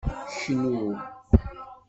[0.35, 0.79] Knnu!